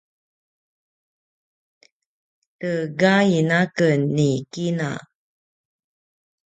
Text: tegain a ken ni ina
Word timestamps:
tegain 2.59 3.49
a 3.59 3.61
ken 3.77 3.99
ni 4.15 4.29
ina 4.65 4.89